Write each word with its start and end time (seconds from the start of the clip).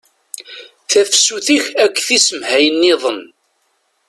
Tafsut 0.91 1.43
tif 1.47 1.65
akk 1.83 1.97
tisemhay-nniḍen 2.07 3.21